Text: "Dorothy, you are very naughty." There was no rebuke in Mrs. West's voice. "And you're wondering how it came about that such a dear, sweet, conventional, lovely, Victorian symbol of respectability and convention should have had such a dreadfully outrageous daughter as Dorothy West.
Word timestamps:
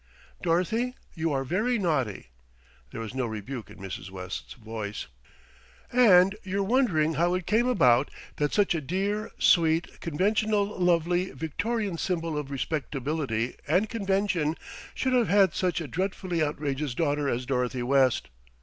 "Dorothy, 0.41 0.95
you 1.13 1.31
are 1.31 1.43
very 1.43 1.77
naughty." 1.77 2.29
There 2.89 3.01
was 3.01 3.13
no 3.13 3.27
rebuke 3.27 3.69
in 3.69 3.77
Mrs. 3.77 4.09
West's 4.09 4.53
voice. 4.53 5.05
"And 5.91 6.35
you're 6.41 6.63
wondering 6.63 7.13
how 7.13 7.35
it 7.35 7.45
came 7.45 7.67
about 7.67 8.09
that 8.37 8.51
such 8.51 8.73
a 8.73 8.81
dear, 8.81 9.29
sweet, 9.37 9.99
conventional, 10.01 10.65
lovely, 10.65 11.29
Victorian 11.29 11.99
symbol 11.99 12.35
of 12.35 12.49
respectability 12.49 13.55
and 13.67 13.89
convention 13.89 14.55
should 14.95 15.13
have 15.13 15.27
had 15.29 15.53
such 15.53 15.79
a 15.79 15.87
dreadfully 15.87 16.41
outrageous 16.41 16.95
daughter 16.95 17.29
as 17.29 17.45
Dorothy 17.45 17.83
West. 17.83 18.29